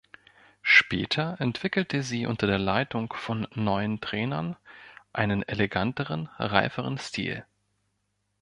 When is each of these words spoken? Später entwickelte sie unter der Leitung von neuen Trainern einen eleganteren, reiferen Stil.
Später 0.63 1.39
entwickelte 1.39 2.01
sie 2.01 2.25
unter 2.25 2.47
der 2.47 2.57
Leitung 2.57 3.13
von 3.15 3.47
neuen 3.53 4.01
Trainern 4.01 4.55
einen 5.13 5.43
eleganteren, 5.47 6.27
reiferen 6.39 6.97
Stil. 6.97 7.45